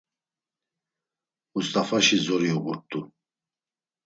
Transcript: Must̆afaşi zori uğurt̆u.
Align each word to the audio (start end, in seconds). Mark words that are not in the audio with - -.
Must̆afaşi 1.51 2.17
zori 2.23 2.49
uğurt̆u. 2.55 2.99